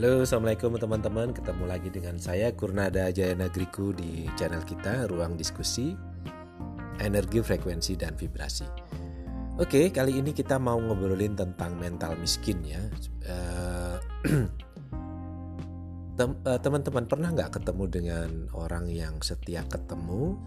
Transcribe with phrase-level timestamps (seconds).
[0.00, 1.28] Halo Assalamualaikum teman-teman.
[1.28, 5.92] Ketemu lagi dengan saya Kurnada Jaya Negriku di channel kita Ruang Diskusi
[6.96, 8.64] Energi, Frekuensi, dan Vibrasi.
[9.60, 12.80] Oke kali ini kita mau ngobrolin tentang mental miskin ya.
[13.28, 13.96] Eh,
[16.48, 20.40] eh, Teman-teman pernah nggak ketemu dengan orang yang setiap ketemu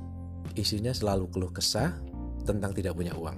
[0.57, 1.93] Isinya selalu keluh kesah
[2.41, 3.37] tentang tidak punya uang?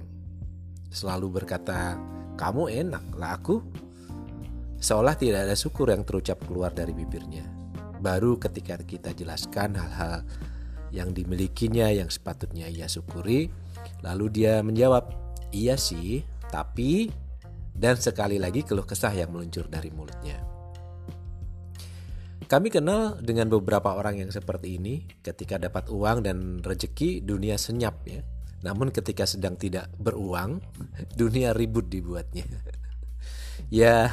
[0.88, 2.00] Selalu berkata
[2.40, 3.84] kamu enak lah aku
[4.76, 7.44] Seolah tidak ada syukur yang terucap keluar dari bibirnya.
[8.00, 10.22] Baru ketika kita jelaskan hal-hal
[10.92, 13.50] yang dimilikinya yang sepatutnya ia syukuri,
[14.04, 15.10] lalu dia menjawab,
[15.50, 17.10] "Iya sih, tapi..."
[17.76, 20.40] Dan sekali lagi keluh kesah yang meluncur dari mulutnya.
[22.46, 28.06] Kami kenal dengan beberapa orang yang seperti ini ketika dapat uang dan rejeki dunia senyap
[28.06, 28.22] ya.
[28.62, 30.62] Namun ketika sedang tidak beruang,
[31.20, 32.46] dunia ribut dibuatnya.
[33.82, 34.08] ya,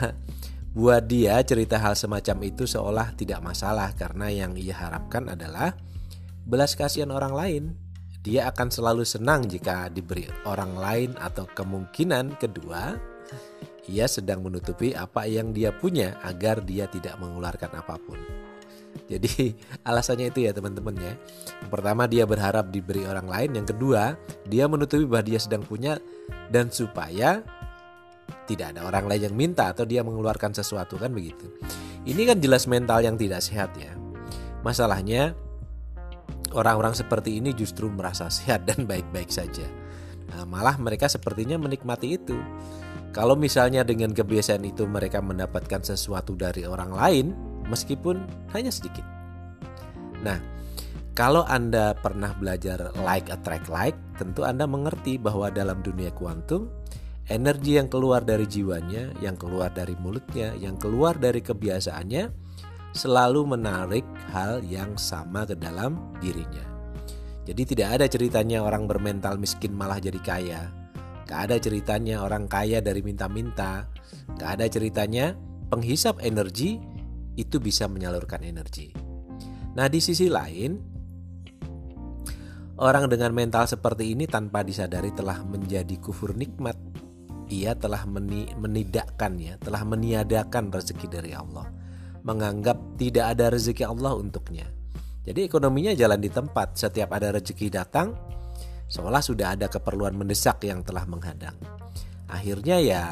[0.73, 5.77] Buat dia cerita hal semacam itu seolah tidak masalah karena yang ia harapkan adalah
[6.49, 7.63] belas kasihan orang lain.
[8.25, 12.97] Dia akan selalu senang jika diberi orang lain atau kemungkinan kedua
[13.85, 18.17] ia sedang menutupi apa yang dia punya agar dia tidak mengeluarkan apa pun.
[19.11, 19.53] Jadi
[19.89, 21.13] alasannya itu ya teman-teman ya.
[21.61, 25.99] Yang pertama dia berharap diberi orang lain, yang kedua dia menutupi bahwa dia sedang punya
[26.49, 27.43] dan supaya
[28.43, 31.47] tidak ada orang lain yang minta atau dia mengeluarkan sesuatu kan begitu.
[32.03, 33.95] Ini kan jelas mental yang tidak sehat ya.
[34.63, 35.35] Masalahnya
[36.51, 39.65] orang-orang seperti ini justru merasa sehat dan baik-baik saja.
[40.33, 42.35] Nah, malah mereka sepertinya menikmati itu.
[43.13, 47.25] Kalau misalnya dengan kebiasaan itu mereka mendapatkan sesuatu dari orang lain
[47.69, 48.25] meskipun
[48.57, 49.05] hanya sedikit.
[50.25, 50.41] Nah,
[51.13, 56.73] kalau Anda pernah belajar like attract like, tentu Anda mengerti bahwa dalam dunia kuantum
[57.31, 62.23] energi yang keluar dari jiwanya, yang keluar dari mulutnya, yang keluar dari kebiasaannya
[62.93, 66.63] selalu menarik hal yang sama ke dalam dirinya.
[67.43, 70.61] Jadi tidak ada ceritanya orang bermental miskin malah jadi kaya.
[71.27, 73.87] Gak ada ceritanya orang kaya dari minta-minta.
[74.39, 75.35] Gak ada ceritanya
[75.67, 76.79] penghisap energi
[77.35, 78.93] itu bisa menyalurkan energi.
[79.73, 80.77] Nah di sisi lain,
[82.77, 86.92] orang dengan mental seperti ini tanpa disadari telah menjadi kufur nikmat
[87.49, 91.67] ia telah meni menidakkannya, telah meniadakan rezeki dari Allah,
[92.23, 94.67] menganggap tidak ada rezeki Allah untuknya.
[95.23, 98.11] Jadi ekonominya jalan di tempat, setiap ada rezeki datang,
[98.91, 101.55] seolah sudah ada keperluan mendesak yang telah menghadang.
[102.27, 103.03] Akhirnya ya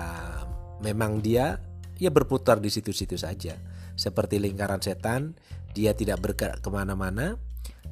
[0.84, 1.62] memang dia
[1.96, 3.56] ya berputar di situ-situ saja.
[3.96, 5.38] Seperti lingkaran setan,
[5.72, 7.40] dia tidak bergerak ke mana-mana,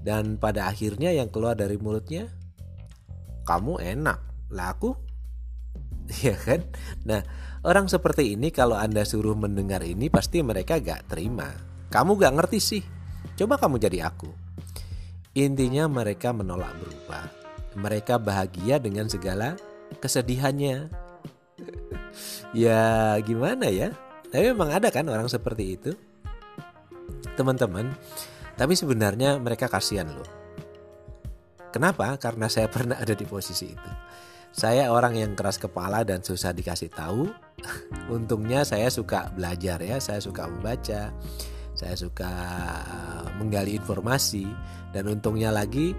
[0.04, 2.28] dan pada akhirnya yang keluar dari mulutnya,
[3.48, 4.20] kamu enak,
[4.52, 5.09] lah aku
[6.26, 6.66] ya kan?
[7.06, 7.22] Nah,
[7.62, 11.54] orang seperti ini kalau Anda suruh mendengar ini pasti mereka gak terima.
[11.94, 12.84] Kamu gak ngerti sih.
[13.38, 14.30] Coba kamu jadi aku.
[15.38, 17.26] Intinya mereka menolak berubah.
[17.78, 19.56] Mereka bahagia dengan segala
[20.02, 20.90] kesedihannya.
[22.66, 23.94] ya gimana ya?
[24.30, 25.92] Tapi memang ada kan orang seperti itu.
[27.38, 27.96] Teman-teman,
[28.60, 30.28] tapi sebenarnya mereka kasihan loh.
[31.70, 32.18] Kenapa?
[32.18, 33.92] Karena saya pernah ada di posisi itu.
[34.50, 37.30] Saya orang yang keras kepala dan susah dikasih tahu.
[38.16, 41.14] Untungnya saya suka belajar ya, saya suka membaca,
[41.78, 42.32] saya suka
[42.82, 44.50] eh, menggali informasi
[44.90, 45.94] dan untungnya lagi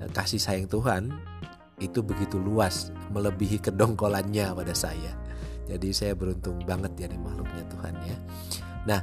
[0.00, 1.12] eh, kasih sayang Tuhan
[1.80, 5.12] itu begitu luas melebihi kedongkolannya pada saya.
[5.68, 8.16] Jadi saya beruntung banget ya makhluknya Tuhan ya.
[8.80, 9.00] Nah,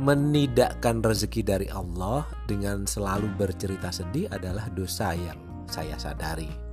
[0.00, 5.36] menidakkan rezeki dari Allah dengan selalu bercerita sedih adalah dosa yang
[5.68, 6.69] saya sadari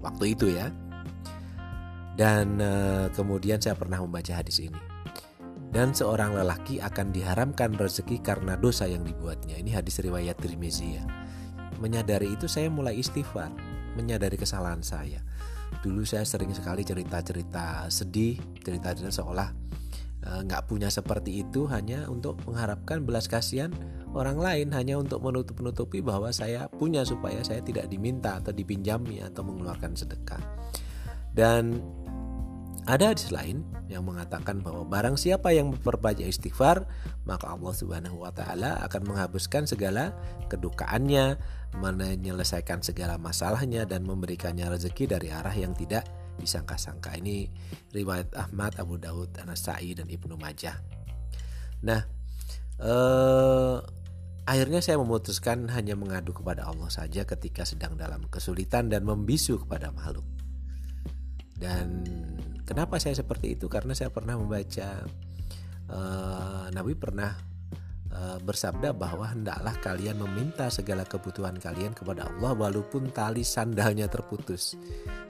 [0.00, 0.72] waktu itu ya.
[2.16, 4.76] Dan uh, kemudian saya pernah membaca hadis ini.
[5.70, 9.54] Dan seorang lelaki akan diharamkan rezeki karena dosa yang dibuatnya.
[9.54, 11.04] Ini hadis riwayat Tirmizi ya.
[11.78, 13.54] Menyadari itu saya mulai istighfar,
[13.94, 15.22] menyadari kesalahan saya.
[15.80, 19.48] Dulu saya sering sekali cerita-cerita sedih, cerita-cerita seolah
[20.26, 23.70] eh, nggak punya seperti itu hanya untuk mengharapkan belas kasihan
[24.14, 29.46] orang lain hanya untuk menutup-nutupi bahwa saya punya supaya saya tidak diminta atau dipinjami atau
[29.46, 30.42] mengeluarkan sedekah.
[31.30, 31.78] Dan
[32.90, 36.90] ada hadis lain yang mengatakan bahwa barang siapa yang memperbanyak istighfar,
[37.22, 40.16] maka Allah Subhanahu wa taala akan menghapuskan segala
[40.50, 41.38] kedukaannya,
[41.78, 46.08] menyelesaikan segala masalahnya dan memberikannya rezeki dari arah yang tidak
[46.40, 47.14] disangka-sangka.
[47.14, 47.46] Ini
[47.94, 50.80] riwayat Ahmad, Abu Daud, Anasai dan Ibnu Majah.
[51.86, 52.02] Nah,
[52.80, 53.99] eh
[54.50, 59.94] Akhirnya saya memutuskan hanya mengadu kepada Allah saja ketika sedang dalam kesulitan dan membisu kepada
[59.94, 60.26] makhluk.
[61.54, 62.02] Dan
[62.66, 63.70] kenapa saya seperti itu?
[63.70, 65.06] Karena saya pernah membaca
[65.86, 67.30] uh, Nabi pernah
[68.42, 74.74] bersabda bahwa hendaklah kalian meminta segala kebutuhan kalian kepada Allah walaupun tali sandalnya terputus.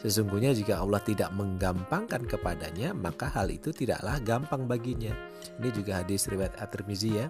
[0.00, 5.12] Sesungguhnya jika Allah tidak menggampangkan kepadanya, maka hal itu tidaklah gampang baginya.
[5.60, 7.28] Ini juga hadis riwayat At-Tirmizi ya,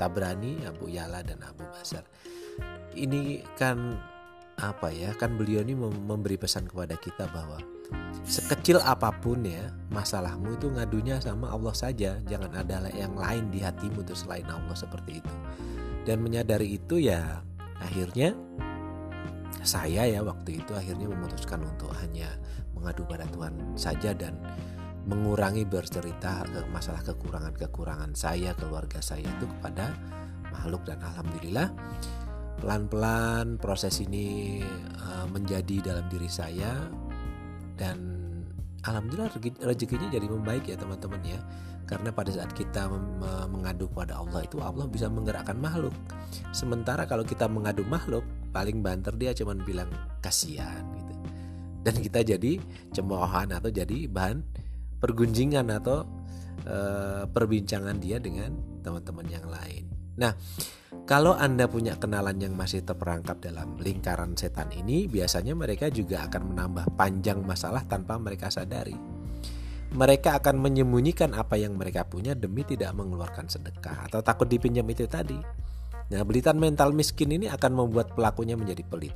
[0.00, 2.02] Tabrani, Abu Yala dan Abu Basar.
[2.96, 4.00] Ini kan
[4.60, 5.12] apa ya?
[5.16, 7.60] Kan beliau ini memberi pesan kepada kita bahwa
[8.26, 13.62] sekecil apa pun ya masalahmu itu ngadunya sama Allah saja, jangan ada yang lain di
[13.62, 15.34] hatimu itu selain Allah seperti itu.
[16.06, 17.42] Dan menyadari itu ya
[17.78, 18.34] akhirnya
[19.66, 22.30] saya ya waktu itu akhirnya memutuskan untuk hanya
[22.78, 24.38] mengadu pada Tuhan saja dan
[25.06, 29.94] mengurangi bercerita masalah kekurangan-kekurangan saya, keluarga saya itu kepada
[30.50, 31.70] makhluk dan alhamdulillah
[32.60, 34.60] pelan-pelan proses ini
[35.00, 36.88] uh, menjadi dalam diri saya.
[37.76, 38.24] Dan
[38.84, 39.28] alhamdulillah
[39.64, 41.40] rezekinya jadi membaik ya teman-teman ya.
[41.86, 42.90] Karena pada saat kita
[43.46, 45.94] mengadu pada Allah itu Allah bisa menggerakkan makhluk.
[46.50, 49.86] Sementara kalau kita mengadu makhluk paling banter dia cuma bilang
[50.18, 51.14] kasihan gitu.
[51.86, 52.58] Dan kita jadi
[52.90, 54.42] cemoohan atau jadi bahan
[54.98, 56.02] pergunjingan atau
[56.66, 56.78] e,
[57.30, 59.86] perbincangan dia dengan teman-teman yang lain.
[60.18, 60.34] Nah
[61.06, 66.50] kalau Anda punya kenalan yang masih terperangkap dalam lingkaran setan ini, biasanya mereka juga akan
[66.50, 68.98] menambah panjang masalah tanpa mereka sadari.
[69.94, 75.06] Mereka akan menyembunyikan apa yang mereka punya demi tidak mengeluarkan sedekah atau takut dipinjam itu
[75.06, 75.38] tadi.
[76.10, 79.14] Nah, belitan mental miskin ini akan membuat pelakunya menjadi pelit.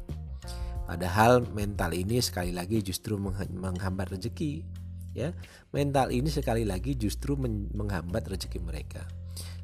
[0.86, 4.62] Padahal mental ini sekali lagi justru menghambat rezeki,
[5.10, 5.34] ya.
[5.74, 7.34] Mental ini sekali lagi justru
[7.74, 9.02] menghambat rezeki mereka.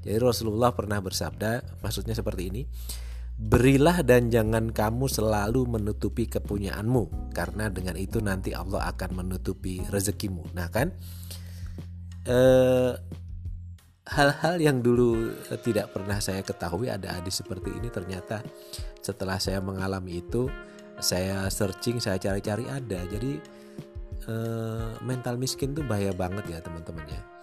[0.06, 2.62] Jadi Rasulullah pernah bersabda, maksudnya seperti ini,
[3.34, 10.54] berilah dan jangan kamu selalu menutupi kepunyaanmu, karena dengan itu nanti Allah akan menutupi rezekimu.
[10.54, 10.94] Nah kan,
[12.22, 12.94] eh,
[14.06, 15.34] hal-hal yang dulu
[15.66, 18.46] tidak pernah saya ketahui ada hadis seperti ini ternyata
[19.02, 20.46] setelah saya mengalami itu
[21.02, 23.02] saya searching saya cari-cari ada.
[23.10, 23.42] Jadi
[24.30, 27.35] eh, mental miskin tuh bahaya banget ya teman-teman ya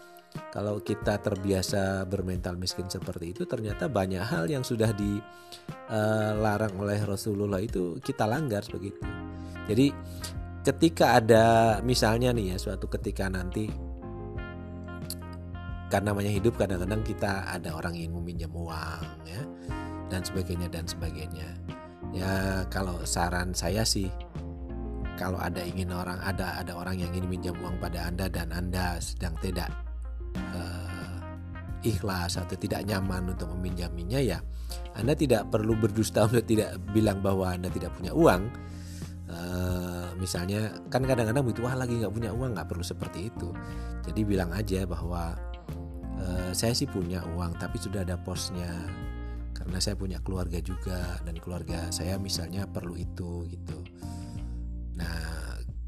[0.54, 7.62] kalau kita terbiasa bermental miskin seperti itu ternyata banyak hal yang sudah dilarang oleh Rasulullah
[7.62, 9.02] itu kita langgar begitu.
[9.70, 9.94] Jadi
[10.64, 11.46] ketika ada
[11.82, 13.70] misalnya nih ya suatu ketika nanti
[15.92, 19.42] karena namanya hidup kadang-kadang kita ada orang ingin meminjam uang ya
[20.10, 21.50] dan sebagainya dan sebagainya.
[22.14, 24.10] Ya kalau saran saya sih
[25.18, 28.98] kalau ada ingin orang ada ada orang yang ingin minjam uang pada Anda dan Anda
[28.98, 29.93] sedang tidak
[30.36, 31.18] uh,
[31.84, 34.40] ikhlas atau tidak nyaman untuk meminjaminya ya
[34.96, 38.44] Anda tidak perlu berdusta untuk tidak bilang bahwa Anda tidak punya uang.
[39.34, 43.50] Uh, misalnya kan kadang-kadang butuh wah lagi nggak punya uang nggak perlu seperti itu.
[44.06, 45.34] Jadi bilang aja bahwa
[46.22, 48.70] uh, saya sih punya uang tapi sudah ada posnya
[49.58, 53.78] karena saya punya keluarga juga dan keluarga saya misalnya perlu itu gitu.
[55.00, 55.33] Nah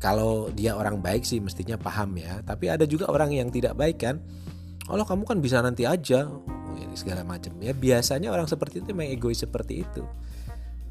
[0.05, 2.37] kalau dia orang baik sih mestinya paham ya.
[2.45, 4.21] Tapi ada juga orang yang tidak baik kan.
[4.85, 6.29] Kalau kamu kan bisa nanti aja.
[6.29, 7.57] Oh, segala macam.
[7.57, 10.05] Ya biasanya orang seperti itu memang egois seperti itu.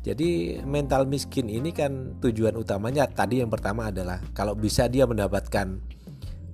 [0.03, 3.07] Jadi mental miskin ini kan tujuan utamanya.
[3.07, 5.79] Tadi yang pertama adalah kalau bisa dia mendapatkan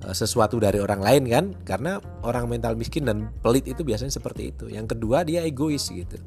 [0.05, 1.45] eh, sesuatu dari orang lain kan.
[1.65, 1.97] Karena
[2.29, 4.69] orang mental miskin dan pelit itu biasanya seperti itu.
[4.69, 6.21] Yang kedua dia egois gitu.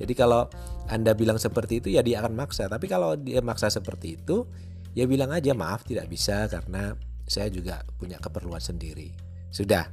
[0.00, 0.48] Jadi kalau
[0.88, 2.64] anda bilang seperti itu ya dia akan maksa.
[2.64, 4.48] Tapi kalau dia maksa seperti itu
[4.96, 6.96] ya bilang aja maaf tidak bisa karena
[7.28, 9.12] saya juga punya keperluan sendiri.
[9.52, 9.84] Sudah.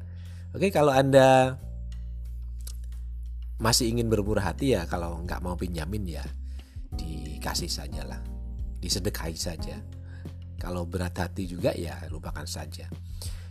[0.55, 1.59] Oke, kalau Anda
[3.59, 6.23] masih ingin bermurah hati ya kalau nggak mau pinjamin ya
[6.95, 8.21] dikasih saja lah.
[8.79, 9.75] Disedekahi saja.
[10.55, 12.87] Kalau berat hati juga ya lupakan saja.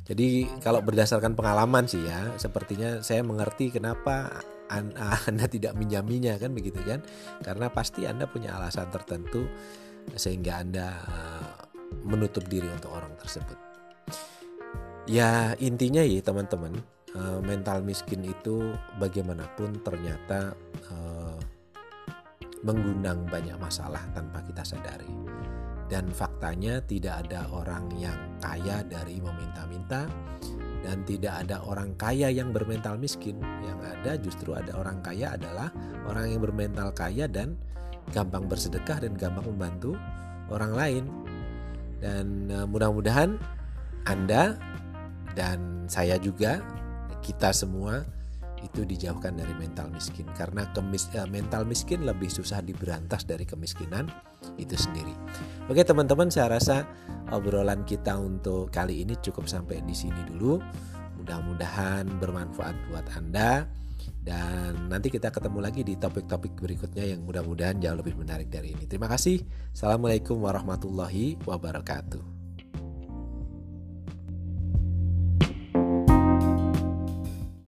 [0.02, 4.40] Jadi kalau berdasarkan pengalaman sih ya, sepertinya saya mengerti kenapa
[5.28, 7.04] Anda tidak minjaminya kan begitu kan?
[7.44, 9.44] Karena pasti Anda punya alasan tertentu
[10.16, 11.41] sehingga Anda eh,
[12.02, 13.58] menutup diri untuk orang tersebut.
[15.10, 16.78] Ya intinya ya teman-teman
[17.12, 18.72] eh, mental miskin itu
[19.02, 20.54] bagaimanapun ternyata
[20.90, 21.38] eh,
[22.62, 25.10] mengundang banyak masalah tanpa kita sadari.
[25.90, 30.08] Dan faktanya tidak ada orang yang kaya dari meminta-minta
[30.82, 33.36] dan tidak ada orang kaya yang bermental miskin.
[33.60, 35.68] Yang ada justru ada orang kaya adalah
[36.08, 37.60] orang yang bermental kaya dan
[38.10, 39.94] gampang bersedekah dan gampang membantu
[40.48, 41.04] orang lain.
[42.02, 43.38] Dan uh, mudah-mudahan
[44.10, 44.58] Anda
[45.38, 46.58] dan saya juga
[47.22, 48.02] kita semua
[48.62, 54.10] itu dijauhkan dari mental miskin karena kemis, uh, mental miskin lebih susah diberantas dari kemiskinan
[54.58, 55.14] itu sendiri.
[55.70, 56.86] Oke teman-teman saya rasa
[57.30, 60.58] obrolan kita untuk kali ini cukup sampai di sini dulu.
[61.22, 63.62] Mudah-mudahan bermanfaat buat Anda
[64.22, 68.88] dan nanti kita ketemu lagi di topik-topik berikutnya yang mudah-mudahan jauh lebih menarik dari ini.
[68.88, 69.42] Terima kasih.
[69.74, 72.31] Assalamualaikum warahmatullahi wabarakatuh.